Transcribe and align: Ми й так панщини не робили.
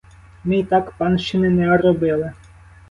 Ми 0.45 0.59
й 0.59 0.63
так 0.63 0.91
панщини 0.91 1.49
не 1.49 1.77
робили. 1.77 2.33